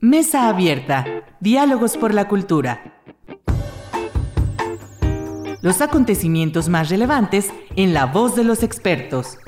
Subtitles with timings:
[0.00, 1.06] Mesa Abierta,
[1.40, 3.00] Diálogos por la Cultura.
[5.62, 9.38] Los acontecimientos más relevantes en la voz de los expertos.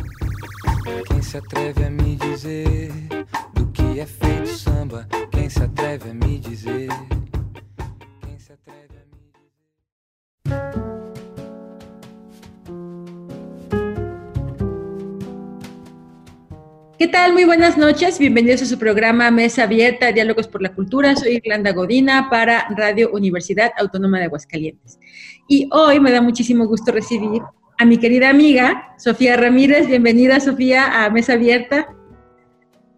[1.20, 1.90] Se atreve a
[4.46, 5.06] samba?
[5.50, 7.27] Se atreve a?
[17.08, 17.32] ¿Qué tal?
[17.32, 18.18] Muy buenas noches.
[18.18, 21.16] Bienvenidos a su programa Mesa Abierta, Diálogos por la Cultura.
[21.16, 25.00] Soy Irlanda Godina para Radio Universidad Autónoma de Aguascalientes.
[25.48, 27.40] Y hoy me da muchísimo gusto recibir
[27.78, 29.86] a mi querida amiga Sofía Ramírez.
[29.86, 31.88] Bienvenida, Sofía, a Mesa Abierta.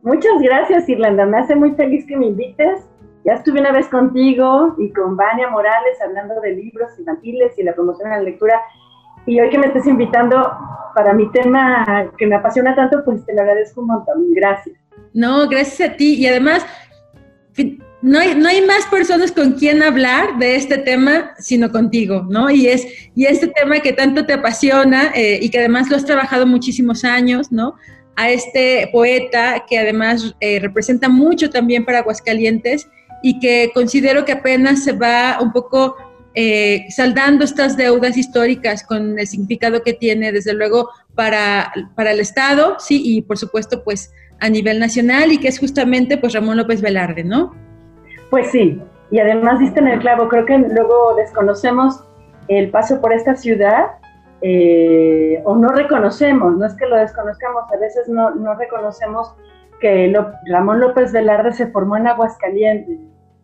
[0.02, 1.24] Muchas gracias, Irlanda.
[1.24, 2.88] Me hace muy feliz que me invites.
[3.24, 7.74] Ya estuve una vez contigo y con Vania Morales hablando de libros infantiles y la
[7.74, 8.60] promoción de la lectura.
[9.26, 10.50] Y hoy que me estés invitando
[10.94, 14.32] para mi tema que me apasiona tanto, pues te lo agradezco un montón.
[14.32, 14.76] Gracias.
[15.12, 16.14] No, gracias a ti.
[16.14, 16.64] Y además,
[18.02, 22.50] no hay, no hay más personas con quien hablar de este tema sino contigo, ¿no?
[22.50, 26.04] Y es y este tema que tanto te apasiona eh, y que además lo has
[26.04, 27.74] trabajado muchísimos años, ¿no?
[28.16, 32.88] A este poeta que además eh, representa mucho también para Aguascalientes
[33.22, 35.96] y que considero que apenas se va un poco
[36.34, 42.20] eh, saldando estas deudas históricas con el significado que tiene, desde luego, para, para el
[42.20, 46.56] Estado, sí, y por supuesto, pues a nivel nacional, y que es justamente, pues, Ramón
[46.56, 47.54] López Velarde, ¿no?
[48.30, 50.28] Pues sí, y además diste en el clavo.
[50.28, 52.04] Creo que luego desconocemos
[52.48, 53.86] el paso por esta ciudad
[54.42, 59.34] eh, o no reconocemos, no es que lo desconozcamos, a veces no, no reconocemos
[59.80, 60.12] que
[60.46, 62.98] Ramón López Velarde se formó en Aguascalientes.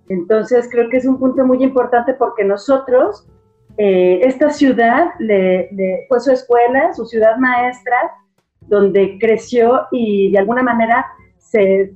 [0.09, 3.27] Entonces creo que es un punto muy importante porque nosotros,
[3.77, 7.97] eh, esta ciudad le, fue su escuela, su ciudad maestra,
[8.63, 11.07] donde creció y de alguna manera
[11.39, 11.93] se,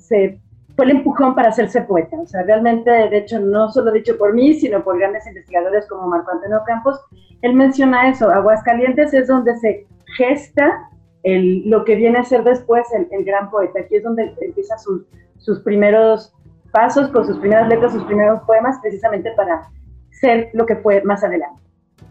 [0.77, 2.17] fue el empujón para hacerse poeta.
[2.21, 6.07] O sea, realmente, de hecho, no solo dicho por mí, sino por grandes investigadores como
[6.09, 7.01] Marco Antonio Campos,
[7.43, 8.31] él menciona eso.
[8.31, 10.89] Aguascalientes es donde se gesta
[11.23, 13.81] el, lo que viene a ser después el, gran poeta.
[13.81, 16.35] Aquí es donde empieza sus primeros
[16.71, 19.69] pasos, con sus primeras letras, sus primeros poemas, precisamente para
[20.11, 21.61] ser lo que fue más adelante.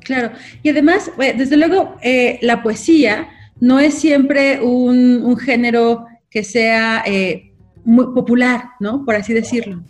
[0.02, 0.32] Claro,
[0.64, 7.04] y además, eh, desde luego, eh, la poesía no es siempre un, género que sea
[7.06, 7.54] eh,
[7.84, 9.06] muy popular, ¿no?
[9.06, 9.84] Por así decirlo.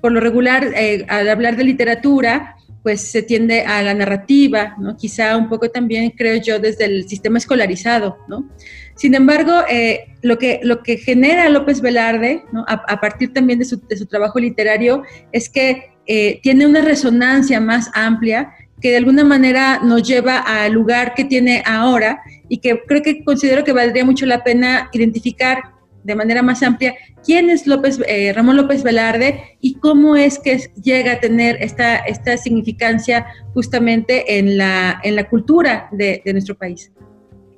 [0.00, 0.68] Por lo regular,
[1.08, 2.56] al hablar de literatura,
[2.88, 4.96] pues se tiende a la narrativa, ¿no?
[4.96, 8.48] Quizá un poco también, creo yo, desde el sistema escolarizado, ¿no?
[8.96, 12.64] Sin embargo, eh, lo, que, lo que genera López Velarde, ¿no?
[12.66, 17.60] a, partir también de su, de su trabajo literario, es que eh, tiene una resonancia
[17.60, 22.80] más amplia que de alguna manera nos lleva al lugar que tiene ahora y que
[22.86, 25.58] creo que considero que valdría mucho la pena identificar
[26.08, 30.56] de manera más amplia quién es López, eh, Ramón López Velarde y cómo es que
[30.82, 36.56] llega a tener esta, esta significancia justamente en la, en la cultura de, de nuestro
[36.56, 36.90] país.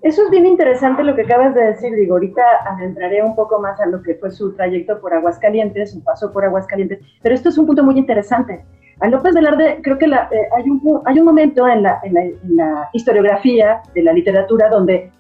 [0.03, 3.79] Eso es bien interesante lo que acabas de decir, digo, ahorita adentraré un poco más
[3.81, 7.59] a lo que fue su trayecto por Aguascalientes, su paso por Aguascalientes, pero esto es
[7.59, 8.65] un punto muy interesante.
[9.01, 12.15] A López Velarde creo que la, eh, hay, un, hay un momento en la, en,
[12.15, 15.11] la, en la historiografía de la literatura donde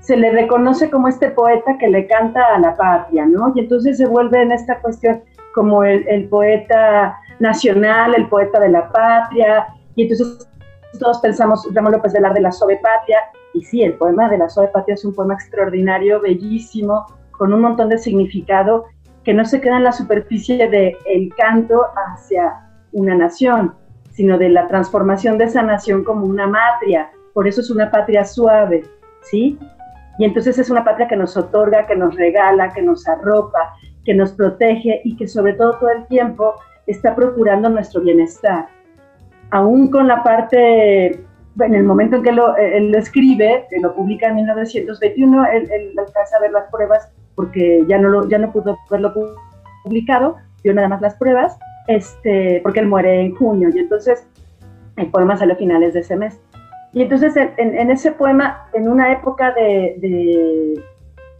[0.00, 3.52] se le reconoce como este poeta que le canta a la patria, ¿no?
[3.54, 5.22] Y entonces se vuelve en esta cuestión
[5.54, 9.66] como el, poeta nacional, el poeta de la patria,
[9.96, 10.48] y entonces
[10.98, 13.18] todos pensamos, Ramón López Velarde, la Sobe Patria,
[13.54, 17.60] y sí, el poema de la Sobe Patria es un poema extraordinario, bellísimo, con un
[17.60, 18.86] montón de significado
[19.24, 23.74] que no se queda en la superficie del el canto hacia una nación,
[24.10, 27.10] sino de la transformación de esa nación como una matria.
[27.34, 28.84] Por eso es una patria suave,
[29.22, 29.58] ¿sí?
[30.18, 33.74] Y entonces es una patria que nos otorga, que nos regala, que nos arropa,
[34.04, 36.54] que nos protege y que sobre todo todo el tiempo
[36.86, 38.66] está procurando nuestro bienestar.
[39.50, 41.24] Aún con la parte
[41.60, 45.94] en el momento en que lo, él lo escribe, él lo publica en 1921, él,
[45.98, 49.12] alcanza a ver las pruebas porque ya no, lo, ya no pudo verlo
[49.84, 54.26] publicado, vio nada más las pruebas, este, porque él muere en junio y entonces
[54.96, 56.40] el poema sale a finales de ese mes.
[56.92, 60.82] Y entonces en, en ese poema, en una época de, de,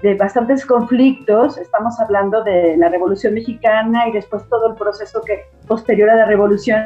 [0.03, 5.47] de, bastantes conflictos, estamos hablando de la Revolución Mexicana y después todo el proceso que
[5.67, 6.83] posterior a la Revolución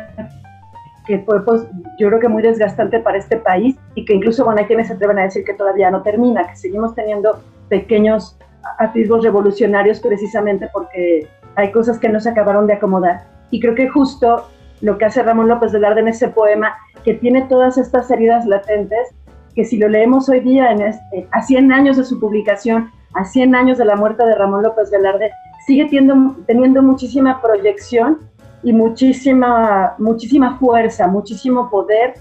[1.07, 1.67] que fue pues,
[1.99, 4.95] yo creo que muy desgastante para este país y que incluso bueno, hay quienes se
[4.95, 8.39] atreven a decir que todavía no termina, que seguimos teniendo pequeños
[8.79, 13.25] atisbos revolucionarios precisamente porque hay cosas que no se acabaron de acomodar.
[13.51, 14.49] Y creo que justo
[14.83, 16.75] lo que hace Ramón López Velarde en ese poema,
[17.05, 19.15] que tiene todas estas heridas latentes,
[19.55, 23.55] que si lo leemos hoy día, este, a 100 años de su publicación, a 100
[23.55, 25.31] años de la muerte de Ramón López Velarde,
[25.67, 28.19] sigue teniendo, teniendo muchísima proyección
[28.63, 32.15] y muchísima, muchísima fuerza, muchísimo poder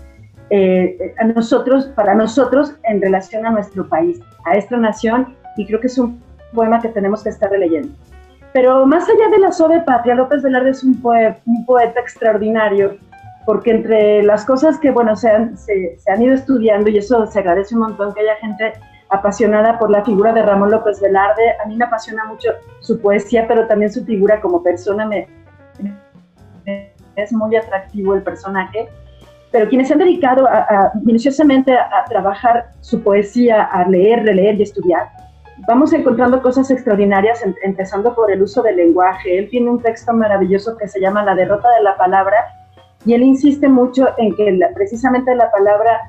[0.50, 5.80] eh, a nosotros, para nosotros en relación a nuestro país, a esta nación, y creo
[5.80, 6.22] que es un
[6.54, 7.90] poema que tenemos que estar releyendo.
[8.54, 11.02] Pero más allá de la Sobe Patria, López Velarde es un,
[11.46, 12.98] un poeta extraordinario,
[13.46, 17.40] porque entre las cosas que, bueno, se han, se, han ido estudiando, y eso se
[17.40, 18.74] agradece un montón que haya gente
[19.10, 22.50] apasionada por la figura de Ramón López Velarde, a mí me apasiona mucho
[22.80, 25.28] su poesía, pero también su figura como persona, me,
[27.16, 28.88] es muy atractivo el personaje.
[29.52, 34.64] Pero quienes se han dedicado a, minuciosamente a, trabajar su poesía, a leer, releer y
[34.64, 35.10] estudiar,
[35.68, 39.38] vamos encontrando cosas extraordinarias, empezando por el uso del lenguaje.
[39.38, 42.38] Él tiene un texto maravilloso que se llama La derrota de la palabra,
[43.06, 46.00] y él insiste mucho en que precisamente la palabra,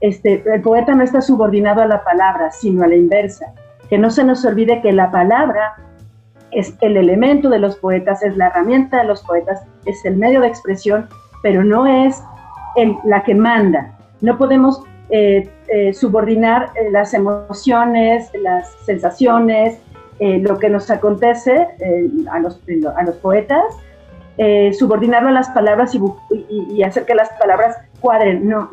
[0.00, 3.46] este, el poeta no está subordinado a la palabra, sino a la inversa.
[3.88, 5.76] Que no se nos olvide que la palabra
[6.50, 10.40] es el elemento de los poetas, es la herramienta de los poetas, es el medio
[10.40, 11.08] de expresión,
[11.42, 12.22] pero no es
[13.04, 13.96] la que manda.
[14.20, 19.80] No podemos eh, eh, subordinar eh, las emociones, las sensaciones,
[20.20, 21.66] lo que nos acontece
[22.30, 22.60] a los,
[22.96, 23.64] a, los, poetas,
[24.78, 25.92] subordinarlo a las palabras
[26.48, 28.70] y, hacer que las palabras cuadren, no,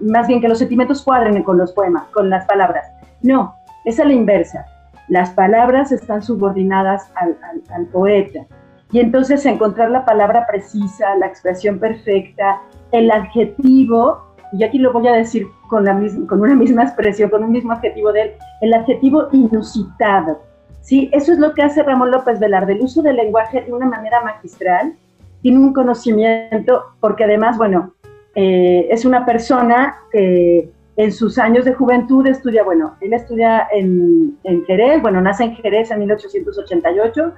[0.00, 2.86] más bien que los sentimientos cuadren con los poemas, con las palabras.
[3.22, 4.64] No, es a la inversa.
[5.08, 7.36] Las palabras están subordinadas al,
[7.70, 8.46] al poeta.
[8.92, 12.60] Y entonces encontrar la palabra precisa, la expresión perfecta,
[12.92, 17.44] el adjetivo, y aquí lo voy a decir con, la con una misma expresión, con
[17.44, 20.40] un mismo adjetivo de él, el adjetivo inusitado.
[20.80, 21.10] ¿sí?
[21.12, 24.22] Eso es lo que hace Ramón López Velarde, el uso del lenguaje de una manera
[24.22, 24.94] magistral,
[25.42, 27.94] tiene un conocimiento, porque además, bueno,
[28.34, 34.36] eh, es una persona que en sus años de juventud estudia, bueno, él estudia en,
[34.42, 37.34] en Jerez, bueno, nace en Jerez en 1888,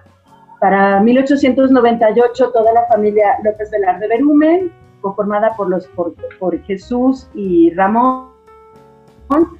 [0.60, 8.30] para 1898 toda la familia López Velarde Berumen, conformada por, los, por, Jesús y Ramón,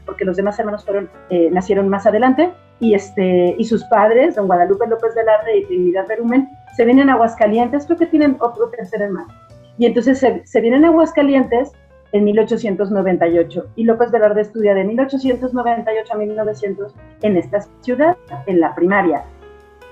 [0.05, 4.47] porque los demás hermanos fueron, eh, nacieron más adelante, y, este, y sus padres, don
[4.47, 9.03] Guadalupe López Velarde y Trinidad Berumen, se vienen a Aguascalientes, creo que tienen otro tercer
[9.03, 9.29] hermano.
[9.77, 11.73] Y entonces se, se vienen a Aguascalientes
[12.13, 18.17] en 1898 y López Velarde estudia de 1898 a 1900 en esta ciudad,
[18.47, 19.25] en la primaria.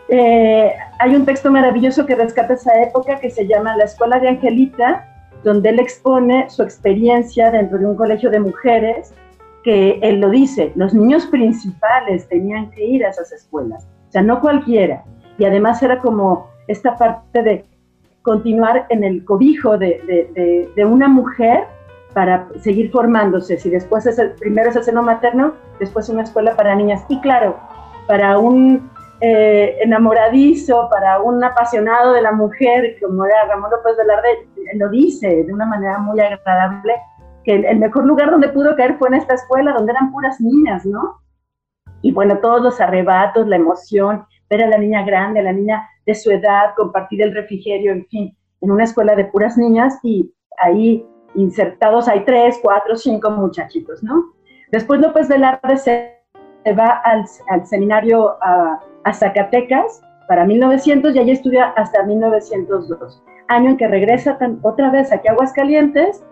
[0.08, 4.28] Eh, hay un texto maravilloso que rescata esa época que se llama La Escuela de
[4.28, 5.07] Angelita,
[5.44, 9.14] donde él expone su experiencia dentro de un colegio de mujeres,
[9.62, 14.22] que él lo dice, los niños principales tenían que ir a esas escuelas, o sea,
[14.22, 15.04] no cualquiera.
[15.36, 17.64] Y además era como esta parte de
[18.22, 21.64] continuar en el cobijo de, de una mujer
[22.12, 23.58] para seguir formándose.
[23.58, 27.04] Si después es el primero es el seno materno, después una escuela para niñas.
[27.08, 27.56] Y claro,
[28.06, 28.90] para un
[29.20, 35.44] eh, enamoradizo, para un apasionado de la mujer, como era Ramón López Velarde, lo dice
[35.44, 36.94] de una manera muy agradable,
[37.42, 40.86] que el mejor lugar donde pudo caer fue en esta escuela, donde eran puras niñas,
[40.86, 41.20] ¿no?
[42.02, 45.88] Y bueno, todos los arrebatos, la emoción, ver a la niña grande, a la niña
[46.06, 50.32] de su edad, compartir el refrigerio, en fin, en una escuela de puras niñas y
[50.58, 51.04] ahí
[51.34, 54.32] insertados hay tres, cuatro, cinco muchachitos, ¿no?
[54.70, 56.18] Después López Velarde se
[56.78, 63.70] va al, al seminario a, a Zacatecas para 1900 y allí estudia hasta 1902, año
[63.70, 66.22] en que regresa otra vez aquí a Aguascalientes,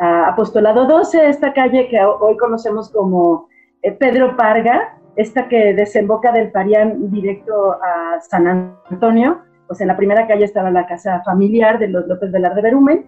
[0.00, 3.48] a Apostolado 12, esta calle que hoy conocemos como
[3.82, 9.96] eh, Pedro Parga, esta que desemboca del Parián directo a San Antonio, pues en la
[9.96, 13.06] primera calle estaba la casa familiar de los López Velar de Berumen,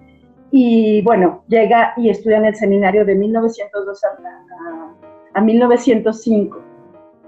[0.52, 4.08] y bueno, llega y estudia en el seminario de 1902 a,
[5.34, 6.65] a 1905.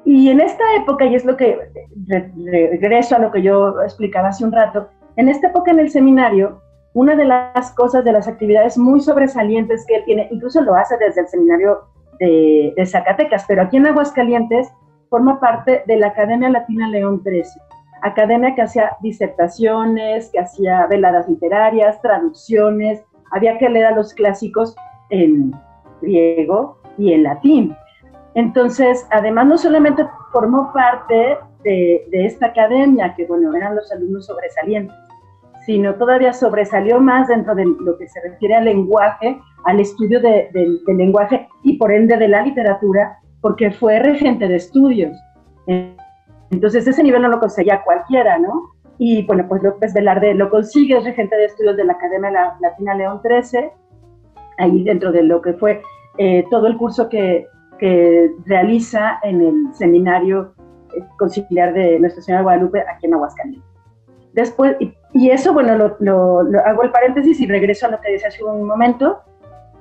[0.09, 1.59] Y en esta época, y es lo que
[2.07, 6.63] regreso a lo que yo explicaba hace un rato, en esta época en el seminario,
[6.95, 10.97] una de las cosas, de las actividades muy sobresalientes que él tiene, incluso lo hace
[10.97, 11.81] desde el seminario
[12.21, 14.73] de, Zacatecas, pero aquí en Aguascalientes
[15.11, 17.61] forma parte de la Academia Latina León XIII,
[18.01, 24.75] academia que hacía disertaciones, que hacía veladas literarias, traducciones, había que leer a los clásicos
[25.11, 25.53] en
[26.01, 27.77] griego y en latín.
[28.35, 34.97] Entonces, además no solamente formó parte de, esta academia, que bueno, eran los alumnos sobresalientes,
[35.67, 40.81] sino todavía sobresalió más dentro de lo que se refiere al lenguaje, al estudio del
[40.87, 45.17] lenguaje y por ende de la literatura, porque fue regente de estudios.
[46.51, 48.73] Entonces ese nivel no lo conseguía cualquiera, ¿no?
[48.99, 52.95] Y bueno, pues López Velarde lo consigue, es regente de estudios de la Academia Latina
[52.95, 53.71] León XIII,
[54.59, 55.83] ahí dentro de lo que fue
[56.17, 57.47] eh, todo el curso que,
[57.79, 60.55] que realiza en el seminario
[61.19, 63.69] conciliar de Nuestra Señora de Guadalupe aquí en Aguascalientes.
[64.33, 64.77] Después,
[65.13, 68.67] y, eso, bueno, lo, hago el paréntesis y regreso a lo que decía hace un
[68.67, 69.21] momento.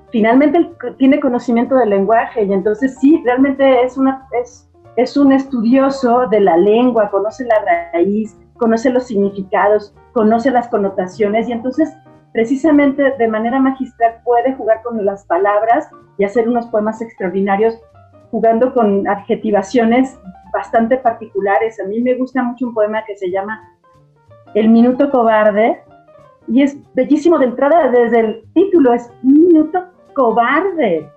[0.09, 6.27] Finalmente tiene conocimiento del lenguaje y entonces sí, realmente es, una, es, es un estudioso
[6.27, 11.93] de la lengua, conoce la raíz, conoce los significados, conoce las connotaciones y entonces
[12.33, 17.79] precisamente de manera magistral puede jugar con las palabras y hacer unos poemas extraordinarios
[18.31, 20.19] jugando con adjetivaciones
[20.53, 21.79] bastante particulares.
[21.79, 23.61] A mí me gusta mucho un poema que se llama
[24.53, 25.81] El Minuto Cobarde
[26.47, 31.09] y es bellísimo de entrada desde el título, es Minuto Cobarde.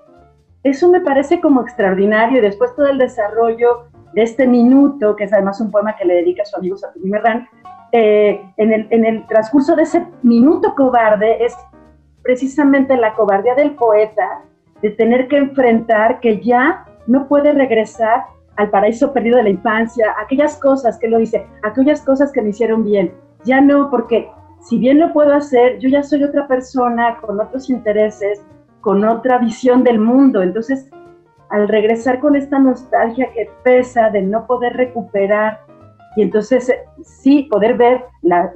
[0.63, 5.33] Eso me parece como extraordinario y después todo el desarrollo de este minuto, que es
[5.33, 7.49] además un poema que le dedica a su amigo Saturnino Merrán,
[7.93, 11.57] eh, en, el, en el transcurso de ese minuto cobarde es
[12.23, 14.43] precisamente la cobardía del poeta
[14.83, 18.25] de tener que enfrentar que ya no puede regresar
[18.57, 22.51] al paraíso perdido de la infancia, aquellas cosas que lo dice, aquellas cosas que me
[22.51, 23.13] hicieron bien.
[23.45, 24.31] Ya no, porque
[24.61, 28.43] si bien lo puedo hacer, yo ya soy otra persona con otros intereses,
[28.81, 30.43] con otra visión del mundo.
[30.43, 30.91] Entonces,
[31.49, 35.61] al regresar con esta nostalgia que pesa de no poder recuperar
[36.17, 38.53] y entonces eh, sí poder ver la,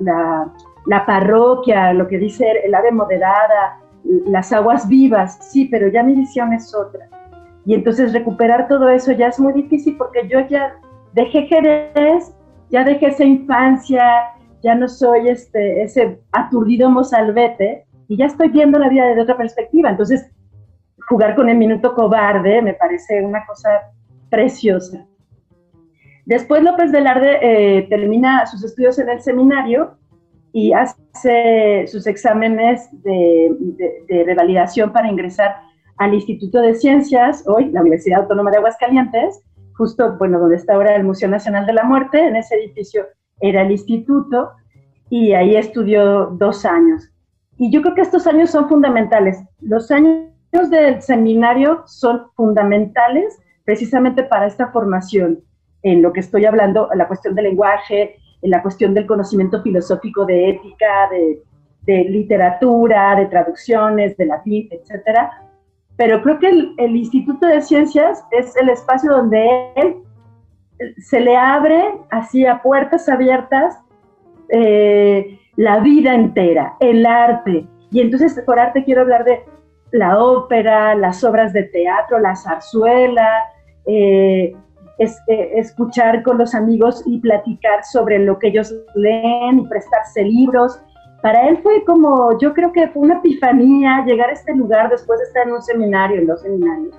[0.86, 3.80] la parroquia, lo que dice el ave moderada,
[4.26, 7.08] las aguas vivas, sí, pero ya mi visión es otra.
[7.66, 10.74] Y entonces recuperar todo eso ya es muy difícil porque yo ya
[11.14, 12.34] dejé Jerez,
[12.70, 14.04] ya dejé esa infancia,
[14.62, 19.36] ya no soy este, ese aturdido mozalbete y ya estoy viendo la vida desde otra
[19.36, 19.90] perspectiva.
[19.90, 20.30] Entonces,
[21.08, 23.68] jugar con el minuto cobarde me parece una cosa
[24.30, 25.06] preciosa.
[26.26, 29.98] Después López Velarde eh, termina sus estudios en el seminario
[30.52, 33.50] y hace sus exámenes de,
[34.08, 35.56] de revalidación para ingresar
[35.98, 39.42] al Instituto de Ciencias, hoy la Universidad Autónoma de Aguascalientes,
[39.76, 43.06] justo, bueno, donde está ahora el Museo Nacional de la Muerte, en ese edificio
[43.40, 44.50] era el instituto,
[45.10, 47.10] y ahí estudió dos años.
[47.56, 49.38] Y yo creo que estos años son fundamentales.
[49.60, 50.30] Los años
[50.70, 55.40] del seminario son fundamentales precisamente para esta formación,
[55.84, 60.24] en lo que estoy hablando, la cuestión del lenguaje, en la cuestión del conocimiento filosófico
[60.24, 65.42] de ética, de, literatura, de traducciones, de latín, etcétera,
[65.96, 69.96] pero creo que el, Instituto de Ciencias es el espacio donde él
[70.98, 73.78] se le abre así a puertas abiertas
[74.48, 77.66] eh, la vida entera, el arte.
[77.90, 79.44] Y entonces por arte quiero hablar de
[79.92, 83.30] la ópera, las obras de teatro, la zarzuela,
[83.86, 84.56] eh,
[84.98, 90.80] eh, escuchar con los amigos y platicar sobre lo que ellos leen y prestarse libros
[91.24, 95.18] para él fue como, yo creo que fue una epifanía llegar a este lugar después
[95.20, 96.94] de estar en un seminario, en dos seminarios,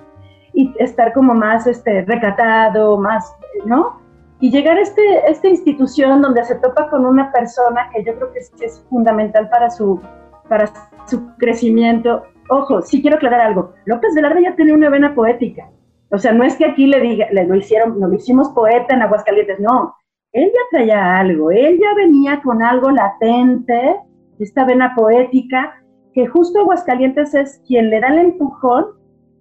[0.52, 3.32] y estar como más este, recatado, más,
[3.66, 4.00] ¿no?
[4.40, 8.32] Y llegar a, este, esta institución donde se topa con una persona que yo creo
[8.32, 10.00] que es, fundamental para su,
[10.48, 10.72] para
[11.06, 12.24] su crecimiento.
[12.50, 13.74] Ojo, sí quiero aclarar algo.
[13.84, 15.70] López Velarde ya tenía una vena poética.
[16.10, 19.58] O sea, no es que aquí le diga, lo hicieron, lo hicimos poeta en Aguascalientes,
[19.60, 19.94] no.
[20.32, 23.96] Él ya traía algo, él ya venía con algo latente
[24.38, 25.82] esta vena poética,
[26.12, 28.86] que justo Aguascalientes es quien le da el empujón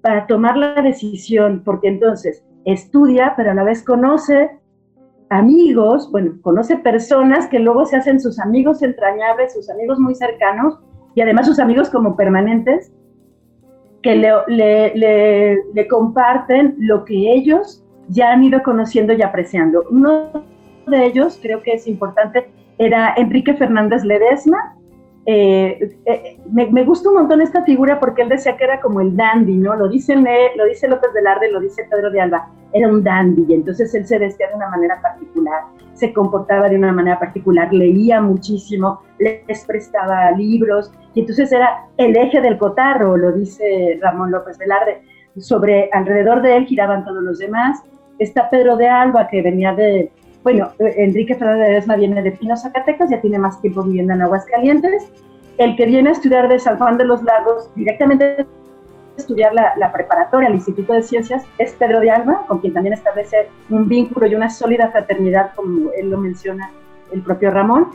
[0.01, 4.51] para tomar la decisión, porque entonces estudia, pero a la vez conoce
[5.29, 10.79] amigos, bueno, conoce personas que luego se hacen sus amigos entrañables, sus amigos muy cercanos
[11.15, 12.91] y además sus amigos como permanentes,
[14.05, 14.31] que le,
[14.93, 19.83] le, le, comparten lo que ellos ya han ido conociendo y apreciando.
[19.89, 20.45] Uno
[20.85, 22.47] de ellos, creo que es importante,
[22.77, 24.74] era Enrique Fernández Ledesma,
[25.27, 29.15] eh, eh, me, gusta un montón esta figura porque él decía que era como el
[29.15, 29.75] dandy, ¿no?
[29.75, 33.55] Lo dice, lo dice López Velarde, lo dice Pedro de Alba, era un dandy, y
[33.55, 35.63] entonces él se vestía de una manera particular,
[35.93, 42.15] se comportaba de una manera particular, leía muchísimo, les prestaba libros, y entonces era el
[42.15, 45.01] eje del cotarro, lo dice Ramón López Velarde,
[45.37, 47.81] sobre alrededor de él giraban todos los demás,
[48.19, 50.11] está Pedro de Alba, que venía de,
[50.45, 54.21] bueno, Enrique Fernández de Ledesma viene de Pino, Zacatecas, ya tiene más tiempo viviendo en
[54.21, 55.11] Aguascalientes.
[55.57, 58.45] El que viene a estudiar de San Juan de los Lagos, directamente a
[59.17, 63.49] estudiar la, preparatoria al Instituto de Ciencias, es Pedro de Alba, con quien también establece
[63.71, 66.69] un vínculo y una sólida fraternidad, como él lo menciona
[67.11, 67.87] el propio Ramón.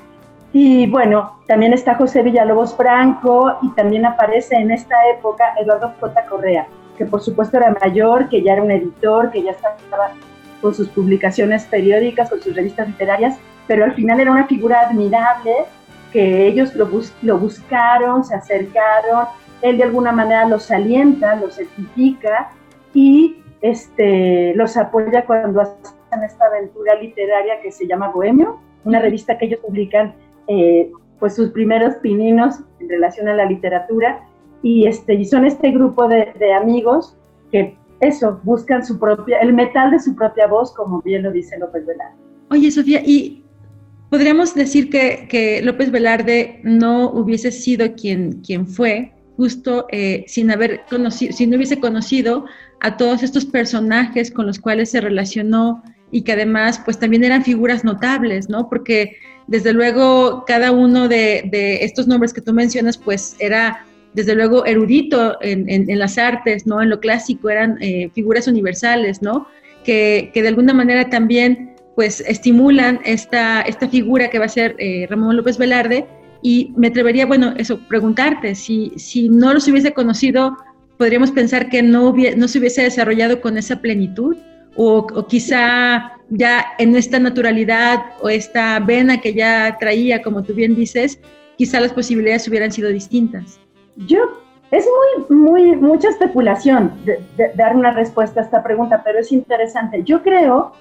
[0.52, 6.26] Y bueno, también está José Villalobos Franco y también aparece en esta época Eduardo J.
[6.28, 6.66] Correa,
[6.99, 10.11] que por supuesto era mayor, que ya era un editor, que ya estaba
[10.61, 15.52] con sus publicaciones periódicas, con sus revistas literarias, pero al final era una figura admirable
[16.12, 16.88] que ellos lo,
[17.23, 19.26] lo buscaron, se acercaron,
[19.62, 22.50] él de alguna manera los alienta, los certifica
[22.95, 25.61] y este, los apoya cuando
[26.12, 30.14] en esta aventura literaria que se llama Bohemio, una revista que ellos publican
[30.49, 34.26] eh, pues sus primeros pininos en relación a la literatura.
[34.62, 37.17] Y, este, y son este grupo de, de amigos
[37.50, 41.59] que eso, buscan su propia, el metal de su propia voz, como bien lo dice
[41.59, 42.16] López Velarde.
[42.50, 43.45] Oye, Sofía, y
[44.11, 50.50] podríamos decir que, que López Velarde no hubiese sido quien, quien fue, justo eh, sin
[50.50, 52.45] haber conocido, si no hubiese conocido
[52.80, 57.45] a todos estos personajes con los cuales se relacionó y que además pues también eran
[57.45, 58.69] figuras notables, ¿no?
[58.69, 59.16] Porque
[59.47, 64.67] desde luego cada uno de, de estos nombres que tú mencionas pues era desde luego
[64.67, 66.83] erudito en, en, las artes, ¿no?
[66.83, 69.47] En lo clásico eran eh, figuras universales, ¿no?
[69.85, 74.75] Que, que, de alguna manera también pues estimulan esta, esta figura que va a ser
[74.79, 76.07] eh, Ramón López Velarde
[76.43, 80.57] y me atrevería, bueno, eso, preguntarte, si, si no los hubiese conocido,
[80.97, 84.37] podríamos pensar que no, no se hubiese desarrollado con esa plenitud
[84.76, 90.55] o, o quizá ya en esta naturalidad o esta vena que ya traía, como tú
[90.55, 91.19] bien dices,
[91.59, 93.60] quizá las posibilidades hubieran sido distintas.
[94.07, 94.19] Yo,
[94.71, 94.87] es
[95.28, 97.23] muy, muy, mucha especulación de,
[97.54, 100.02] dar una respuesta a esta pregunta, pero es interesante.
[100.04, 100.73] Yo creo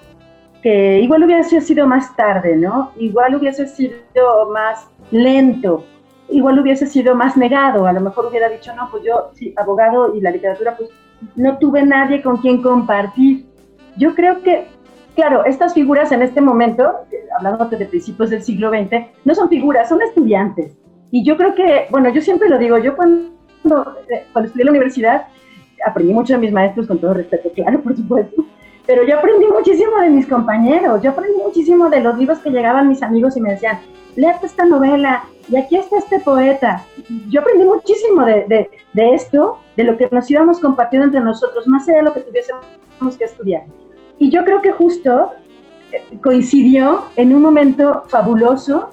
[0.62, 2.92] que igual hubiese sido más tarde, ¿no?
[2.96, 5.84] Igual hubiese sido más lento,
[6.28, 10.14] igual hubiese sido más negado, a lo mejor hubiera dicho, no, pues yo, sí, abogado
[10.14, 10.90] y la literatura, pues
[11.36, 13.46] no tuve nadie con quien compartir.
[13.96, 14.66] Yo creo que,
[15.14, 16.90] claro, estas figuras en este momento,
[17.36, 20.79] hablando de principios del siglo XX, no son figuras, son estudiantes.
[21.10, 23.30] Y yo creo que, bueno, yo siempre lo digo, yo cuando,
[23.62, 25.26] cuando estudié la universidad
[25.84, 28.44] aprendí mucho de mis maestros, con todo respeto, claro, por supuesto,
[28.86, 32.88] pero yo aprendí muchísimo de mis compañeros, yo aprendí muchísimo de los libros que llegaban
[32.88, 33.78] mis amigos y me decían,
[34.16, 36.84] léate esta novela, y aquí está este poeta.
[37.28, 41.66] Yo aprendí muchísimo de, de, de esto, de lo que nos íbamos compartiendo entre nosotros,
[41.66, 42.64] más allá de lo que tuviésemos
[43.18, 43.64] que estudiar.
[44.18, 45.32] Y yo creo que justo
[45.92, 48.90] eh, coincidió en un momento fabuloso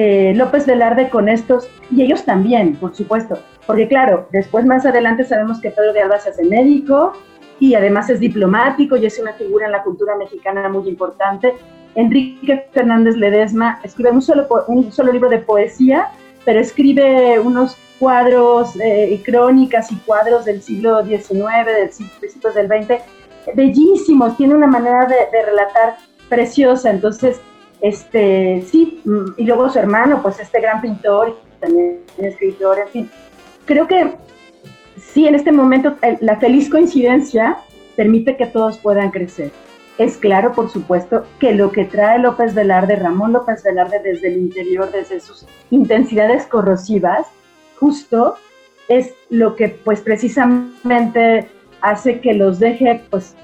[0.00, 5.24] eh, López Velarde con estos, y ellos también, por supuesto, porque claro, después más adelante
[5.24, 7.14] sabemos que Pedro de Alba se hace médico
[7.58, 11.54] y además es diplomático y es una figura en la cultura mexicana muy importante.
[11.96, 16.10] Enrique Fernández Ledesma escribe un solo, un solo libro de poesía,
[16.44, 22.68] pero escribe unos cuadros eh, y crónicas y cuadros del siglo XIX, del principios del
[22.68, 23.02] XX,
[23.52, 25.96] bellísimos, tiene una manera de, de relatar
[26.28, 27.40] preciosa, entonces
[27.80, 33.10] este, sí, mm, y luego su hermano, pues este gran pintor, también escritor, en fin.
[33.64, 34.14] Creo que
[34.96, 37.58] sí, en este momento la feliz coincidencia
[37.96, 39.50] permite que todos puedan crecer.
[39.98, 44.38] Es claro, por supuesto, que lo que trae López Velarde, Ramón López Velarde desde el
[44.38, 47.26] interior, desde sus intensidades corrosivas,
[47.80, 48.36] justo
[48.88, 51.48] es lo que pues precisamente
[51.80, 53.34] hace que los deje pues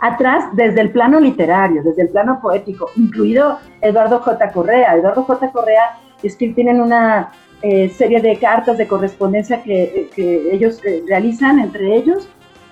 [0.00, 4.52] atrás desde el plano literario, desde el plano poético, incluido Eduardo J.
[4.52, 4.94] Correa.
[4.94, 5.50] Eduardo J.
[5.50, 7.32] Correa es que tienen una
[7.62, 10.08] eh, serie de cartas de correspondencia que,
[10.52, 12.28] ellos eh, realizan entre ellos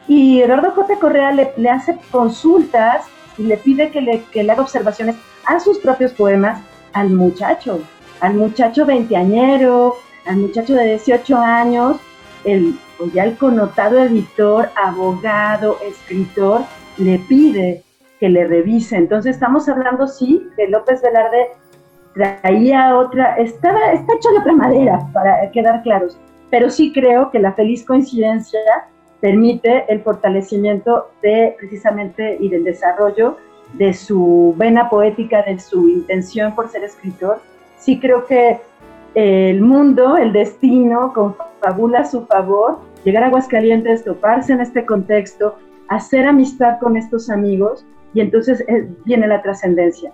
[0.08, 0.96] y Eduardo J.
[1.00, 5.78] Correa le, hace consultas y le pide que le, que le haga observaciones a sus
[5.78, 6.60] propios poemas
[6.92, 7.80] al muchacho,
[8.20, 11.96] al muchacho veinteañero, al muchacho de 18 años,
[12.44, 16.62] el, pues ya el connotado editor, abogado, escritor,
[16.98, 17.82] le pide
[18.20, 18.96] que le revise.
[18.96, 21.48] Entonces estamos hablando, sí, que López Velarde
[22.14, 26.18] traía otra, estaba, está hecho de otra madera, para quedar claros,
[26.50, 28.60] pero sí creo que la feliz coincidencia
[29.20, 33.36] permite el fortalecimiento de precisamente y del desarrollo
[33.74, 37.40] de su vena poética, de su intención por ser escritor.
[37.78, 38.60] Sí creo que
[39.14, 45.56] el mundo, el destino, confabula a su favor, llegar a Aguascalientes, toparse en este contexto,
[45.88, 50.12] hacer amistad con estos amigos y entonces eh, viene la trascendencia.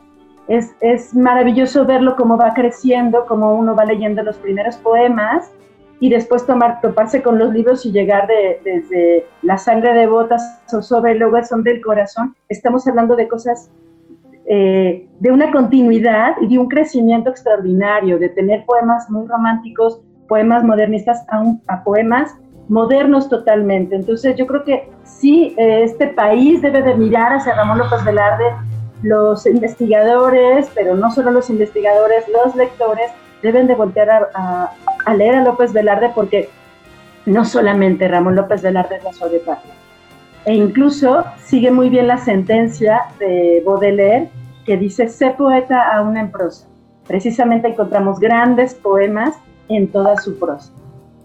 [0.49, 5.53] Es, es, maravilloso verlo cómo va creciendo, cómo uno va leyendo los primeros poemas
[6.01, 10.43] y después tomar, toparse con los libros y llegar de, desde La sangre de botas
[10.73, 12.35] o sobre el son del corazón.
[12.49, 13.71] Estamos hablando de cosas,
[14.47, 20.65] eh, de una continuidad y de un crecimiento extraordinario, de tener poemas muy románticos, poemas
[20.65, 22.37] modernistas a, a poemas
[22.69, 23.95] modernos totalmente.
[23.97, 28.45] Entonces yo creo que sí, eh, este país debe de mirar hacia Ramón López Velarde,
[29.03, 33.11] los investigadores, pero no solo los investigadores, los lectores
[33.43, 34.73] deben de voltear a,
[35.15, 36.49] leer a López Velarde porque
[37.27, 39.75] no solamente Ramón López Velarde es la suave patria.
[40.45, 44.31] E incluso sigue muy bien la sentencia de Baudelaire
[44.65, 46.67] que dice, sé poeta aún en prosa.
[47.07, 49.35] Precisamente encontramos grandes poemas
[49.69, 50.73] en toda su prosa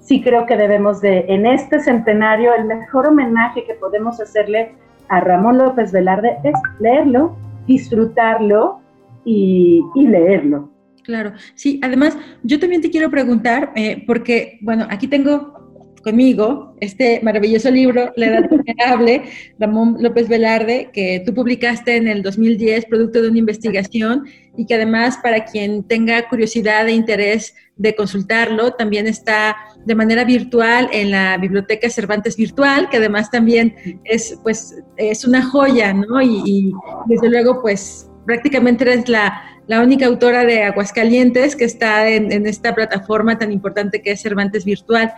[0.08, 4.72] sí creo que debemos de, en este centenario, el mejor homenaje que podemos hacerle
[5.10, 7.36] a Ramón López Velarde es leerlo,
[7.68, 8.80] disfrutarlo
[9.26, 10.72] y, leerlo.
[11.04, 15.58] Claro, sí, además yo también te quiero preguntar, eh, porque, bueno, aquí tengo
[16.04, 19.24] conmigo este maravilloso libro, La Edad Vulnerable,
[19.60, 24.26] Ramón López Velarde, que tú publicaste en el 2010, producto de una investigación,
[24.58, 30.26] y que además para quien tenga curiosidad e interés de consultarlo, también está de manera
[30.26, 36.22] virtual en la Biblioteca Cervantes Virtual, que además también es, pues, es una joya, ¿no?
[36.22, 36.74] Y,
[37.06, 42.48] desde luego, pues prácticamente eres la, la única autora de Aguascalientes que está en, en,
[42.48, 45.14] esta plataforma tan importante que es Cervantes Virtual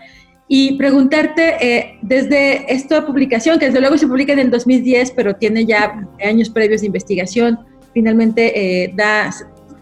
[0.52, 5.36] y preguntarte eh, desde esta publicación, que desde luego se publica en el 2010, pero
[5.36, 7.60] tiene ya años previos de investigación,
[7.93, 9.30] finalmente eh, da,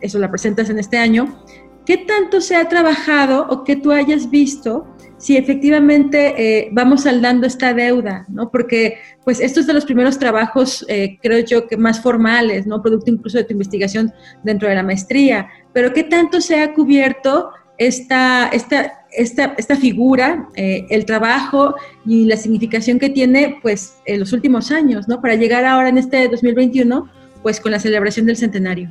[0.01, 1.43] eso la presentas en este año,
[1.85, 7.47] ¿qué tanto se ha trabajado o que tú hayas visto si efectivamente eh, vamos saldando
[7.47, 8.51] esta deuda, ¿no?
[8.51, 10.85] Porque pues esto es de los primeros trabajos,
[11.23, 12.83] creo yo, que más formales, ¿no?
[12.83, 17.49] Producto incluso de tu investigación dentro de la maestría, pero ¿qué tanto se ha cubierto
[17.77, 24.19] esta, esta, esta, esta figura, eh, el trabajo y la significación que tiene pues en
[24.19, 25.21] los últimos años, ¿no?
[25.21, 27.09] Para llegar ahora en este 2021,
[27.43, 28.89] pues con la celebración del centenario.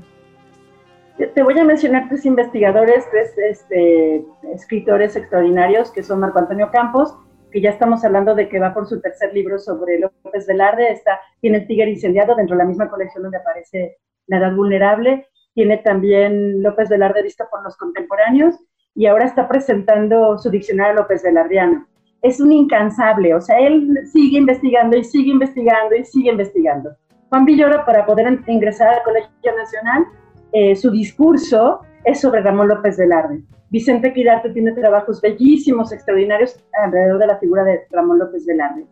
[1.35, 7.16] Te voy a mencionar tres investigadores, tres este, escritores extraordinarios, que son Marco Antonio Campos,
[7.50, 11.18] que ya estamos hablando de que va por su tercer libro sobre López Velarde, está,
[11.40, 15.78] tiene el Tigre Incendiado dentro de la misma colección donde aparece La Edad Vulnerable, tiene
[15.78, 18.56] también López Velarde visto por los contemporáneos,
[18.94, 21.87] y ahora está presentando su diccionario López Velardiano.
[22.20, 26.90] Es un incansable, o sea, él sigue investigando y sigue investigando y sigue investigando.
[27.29, 30.05] Juan Villoro, para poder ingresar al Colegio Nacional,
[30.53, 33.43] eh, su discurso es sobre Ramón López Velarde.
[33.71, 38.87] Vicente Quirarte tiene trabajos bellísimos, extraordinarios alrededor de la figura de Ramón López Velarde.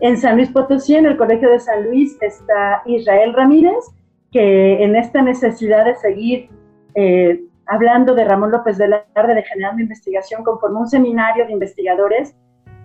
[0.00, 3.84] En San Luis Potosí, en el Colegio de San Luis, está Israel Ramírez,
[4.32, 6.48] que en esta necesidad de seguir
[6.94, 12.34] eh, hablando de Ramón López de Velarde, de Generando Investigación, conformó un seminario de investigadores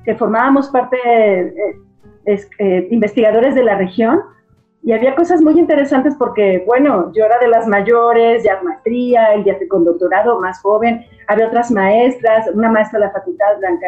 [0.03, 4.21] que formábamos parte, eh, eh, investigadores de la región,
[4.81, 9.43] y había cosas muy interesantes porque, bueno, yo era de las mayores, ya maestría, el
[9.43, 13.87] día con doctorado, más joven, había otras maestras, una maestra de la facultad, Blanca,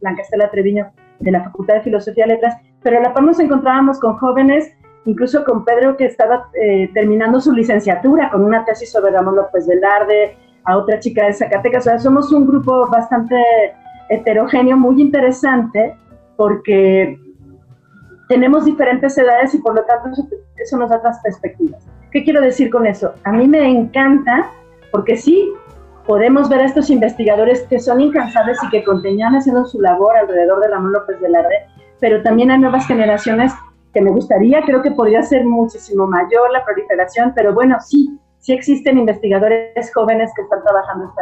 [0.00, 3.38] Blanca Estela Treviño, de la Facultad de Filosofía y Letras, pero a la par nos
[3.38, 4.72] encontrábamos con jóvenes
[5.04, 9.66] incluso con Pedro que estaba eh, terminando su licenciatura con una tesis sobre Ramón López
[9.66, 11.86] Velarde, a otra chica de Zacatecas.
[11.86, 13.36] O sea, somos un grupo bastante
[14.08, 15.96] heterogéneo, muy interesante,
[16.36, 17.18] porque
[18.30, 20.08] tenemos diferentes edades y por lo tanto
[20.56, 21.84] eso, nos da otras perspectivas.
[22.12, 23.12] ¿Qué quiero decir con eso?
[23.24, 24.52] A mí me encanta,
[24.92, 25.52] porque sí,
[26.06, 30.60] podemos ver a estos investigadores que son incansables y que continúan haciendo su labor alrededor
[30.60, 31.56] de Ramón López Velarde,
[31.98, 33.52] pero también hay nuevas generaciones
[33.92, 38.52] que me gustaría, creo que podría ser muchísimo mayor la proliferación, pero bueno, sí, sí
[38.52, 41.12] existen investigadores jóvenes que están trabajando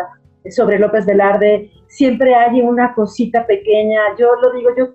[0.50, 4.88] sobre López Velarde, siempre hay una cosita pequeña, yo lo digo, yo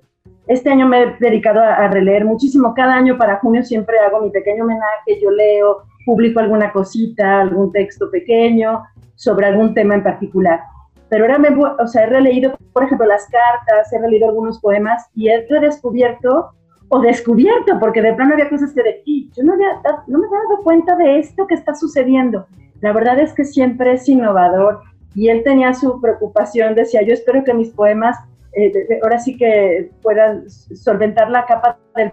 [0.48, 4.30] este año me he dedicado a, releer muchísimo, cada año para junio siempre hago mi
[4.30, 8.84] pequeño homenaje, yo leo, publico alguna cosita, algún texto pequeño
[9.16, 10.62] sobre algún tema en particular.
[11.10, 15.10] Pero ahora me, o sea, he releído, por ejemplo, las cartas, he releído algunos poemas
[15.16, 16.52] y he redescubierto
[16.90, 20.40] o descubierto, porque de plano había cosas que de yo no, había, no me había
[20.50, 22.48] dado cuenta de esto que está sucediendo.
[22.82, 24.82] La verdad es que siempre es innovador
[25.16, 28.18] y él tenía su preocupación, decía, yo espero que mis poemas
[28.56, 32.12] eh, ahora sí que puedan solventar la capa del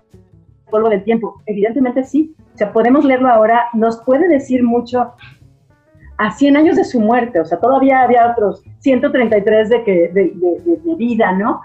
[0.71, 1.43] polvo del tiempo.
[1.47, 5.13] Evidentemente sí, o sea, podemos leerlo ahora, nos puede decir mucho
[6.19, 10.33] a 100 años de su muerte, o sea, todavía había otros 133 de, que, de,
[10.35, 11.61] de, de vida, ¿no?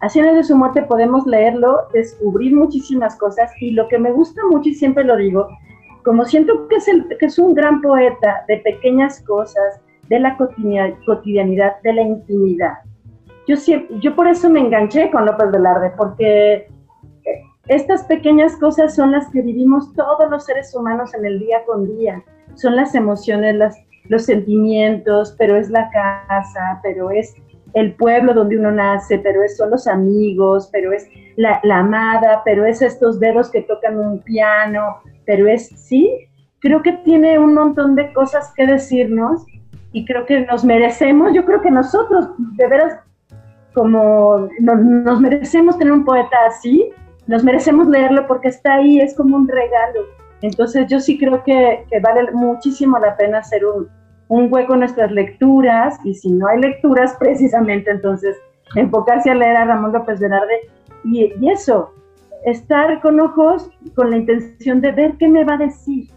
[0.00, 4.68] Así de su muerte podemos leerlo, descubrir muchísimas cosas y lo que me gusta mucho
[4.68, 5.48] y siempre lo digo,
[6.04, 10.36] como siento que es, el, que es un gran poeta de pequeñas cosas, de la
[10.36, 12.74] cotidianidad, de la intimidad.
[13.46, 13.56] Yo,
[14.00, 16.68] yo por eso me enganché con López Velarde, porque eh,
[17.68, 21.86] estas pequeñas cosas son las que vivimos todos los seres humanos en el día con
[21.96, 22.22] día.
[22.54, 23.56] Son las emociones,
[24.08, 27.34] los sentimientos, pero es la casa, pero es
[27.76, 31.06] el pueblo donde uno nace, pero es, son los amigos, pero es
[31.36, 36.10] la, amada, pero es estos dedos que tocan un piano, pero es, sí,
[36.60, 39.44] creo que tiene un montón de cosas que decirnos
[39.92, 42.98] y creo que nos merecemos, yo creo que nosotros, de veras,
[43.76, 46.90] como nos, merecemos tener un poeta así,
[47.26, 50.00] nos merecemos leerlo porque está ahí, es como un regalo.
[50.40, 53.86] Entonces yo sí creo que, que vale muchísimo la pena hacer un,
[54.28, 58.34] un hueco en nuestras lecturas y si no hay lecturas, precisamente entonces
[58.76, 60.70] enfocarse a leer a Ramón López Velarde
[61.04, 61.92] y, y eso,
[62.46, 66.08] estar con ojos con la intención de ver qué me va a decir,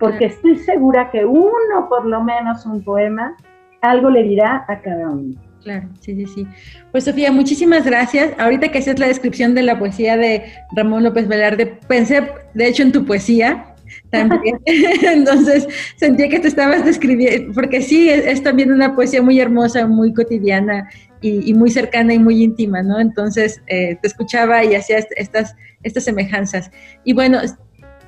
[0.00, 3.36] porque estoy segura que uno, por lo menos un poema,
[3.82, 5.53] algo le dirá a cada uno.
[5.64, 6.46] Claro, sí, sí, sí.
[6.92, 8.32] Pues Sofía, muchísimas gracias.
[8.38, 10.44] Ahorita que haces la descripción de la poesía de
[10.76, 12.22] Ramón López Velarde, pensé,
[12.52, 13.74] de hecho, en tu poesía
[14.10, 14.60] también.
[14.66, 20.12] Entonces sentía que te estabas describiendo, porque sí, es, también una poesía muy hermosa, muy
[20.12, 20.86] cotidiana
[21.22, 23.00] y, muy cercana y muy íntima, ¿no?
[23.00, 26.70] Entonces eh, te escuchaba y hacía estas, estas semejanzas.
[27.04, 27.40] Y bueno,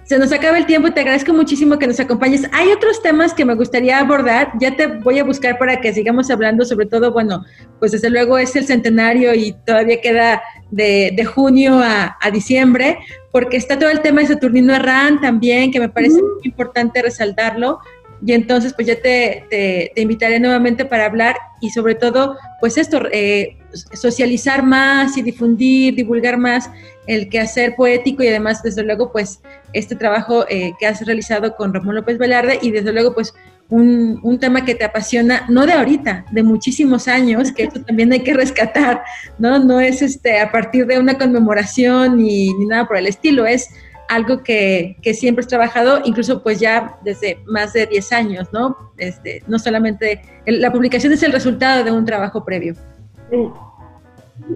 [0.06, 2.48] se nos acaba el tiempo, te agradezco muchísimo que nos acompañes.
[2.52, 6.30] Hay otros temas que me gustaría abordar, ya te voy a buscar para que sigamos
[6.30, 7.44] hablando, sobre todo, bueno,
[7.80, 12.98] pues desde luego es el centenario y todavía queda de, junio a, diciembre,
[13.32, 17.80] porque está todo el tema de Saturnino Herrán también, que me parece muy importante resaltarlo.
[18.24, 23.02] Y entonces, pues ya te, te, invitaré nuevamente para hablar y sobre todo, pues esto,
[23.12, 26.70] eh, socializar más y difundir, divulgar más
[27.06, 29.40] el quehacer poético y además, desde luego, pues
[29.72, 33.34] este trabajo eh, que has realizado con Ramón López Velarde y desde luego, pues
[33.68, 38.12] un, un, tema que te apasiona, no de ahorita, de muchísimos años, que eso también
[38.12, 39.02] hay que rescatar,
[39.38, 39.58] ¿no?
[39.58, 43.68] No es este, a partir de una conmemoración ni, ni nada por el estilo, es
[44.08, 48.92] algo que, que, siempre has trabajado, incluso pues ya desde más de 10 años, ¿no?
[48.98, 52.74] Este, no solamente, la publicación es el resultado de un trabajo previo.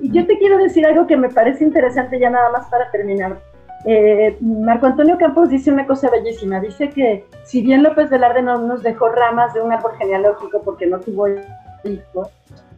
[0.02, 3.38] Y yo te quiero decir algo que me parece interesante ya nada más para terminar.
[3.86, 8.58] Eh, Marco Antonio Campos dice una cosa bellísima, dice que si bien López Velarde no
[8.58, 11.28] nos dejó ramas de un árbol genealógico porque no tuvo
[11.84, 12.30] hijo,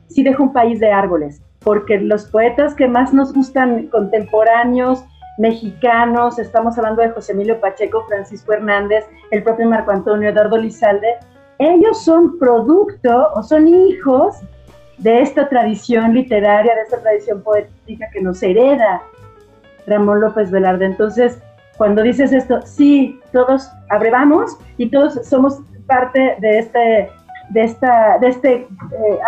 [0.07, 5.05] sí dejó un país de árboles, porque los poetas que más nos gustan contemporáneos,
[5.39, 11.17] mexicanos, estamos hablando de José Emilio Pacheco, Francisco Hernández, el propio Marco Antonio, Eduardo Lizalde,
[11.59, 14.37] ellos son producto o son hijos
[15.03, 19.03] de esta tradición literaria, de esta tradición poética que nos hereda
[19.87, 20.87] Ramón López Velarde.
[20.87, 21.39] Entonces,
[21.77, 27.11] cuando dices esto, sí, todos abrevamos y todos somos parte de este,
[27.51, 28.67] de esta, de este eh,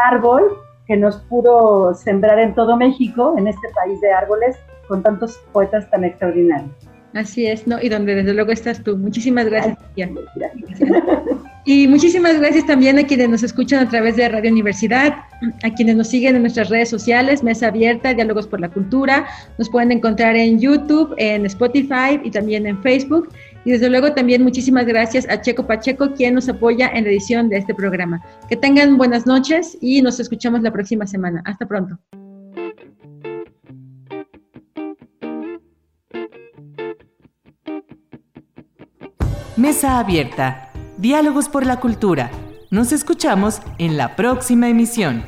[0.07, 0.43] árbol
[0.87, 4.57] que nos pudo sembrar en todo México, en este país de árboles,
[4.87, 6.71] con tantos poetas tan extraordinarios.
[7.15, 7.81] Así es, ¿no?
[7.81, 8.97] Y donde desde luego estás tú.
[8.97, 9.79] Muchísimas gracias.
[11.67, 15.17] Y muchísimas gracias también a quienes nos escuchan a través de Radio Universidad,
[15.63, 19.27] a quienes nos siguen en nuestras redes sociales, Mesa Abierta, Diálogos por la Cultura.
[19.57, 23.31] Nos pueden encontrar en YouTube, en Spotify y también en Facebook.
[23.65, 27.49] Y desde luego también muchísimas gracias a Checo Pacheco, quien nos apoya en la edición
[27.49, 28.23] de este programa.
[28.51, 31.43] Que tengan buenas noches y nos escuchamos la próxima semana.
[31.47, 31.99] Hasta pronto.
[39.57, 40.74] Mesa Abierta.
[41.05, 42.31] Diálogos por la Cultura.
[42.71, 45.23] Nos escuchamos en la próxima emisión.